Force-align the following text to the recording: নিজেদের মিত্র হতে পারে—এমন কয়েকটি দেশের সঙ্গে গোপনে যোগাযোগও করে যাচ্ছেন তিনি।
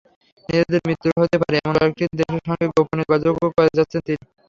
নিজেদের 0.49 0.81
মিত্র 0.89 1.07
হতে 1.17 1.37
পারে—এমন 1.41 1.75
কয়েকটি 1.79 2.03
দেশের 2.19 2.43
সঙ্গে 2.47 2.65
গোপনে 2.71 3.03
যোগাযোগও 3.03 3.47
করে 3.55 3.69
যাচ্ছেন 3.77 4.01
তিনি। 4.07 4.23